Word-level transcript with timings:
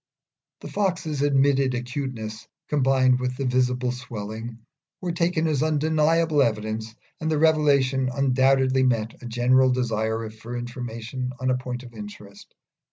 The 0.61 0.67
Fox's 0.67 1.21
admitted 1.21 1.75
acuteness, 1.75 2.47
combined 2.69 3.19
with 3.19 3.37
the 3.37 3.45
visible 3.45 3.91
swelling, 3.91 4.57
were 4.99 5.11
taken 5.11 5.45
as 5.45 5.61
undeniable 5.61 6.41
evidence, 6.41 6.95
and 7.19 7.29
the 7.29 7.37
revelation 7.37 8.09
undoubtedly 8.11 8.81
met 8.81 9.21
a 9.21 9.27
general 9.27 9.69
desire 9.69 10.27
for 10.31 10.57
information 10.57 11.33
on 11.39 11.51
a 11.51 11.57
point 11.59 11.83
of 11.83 11.93
interest. 11.93 12.55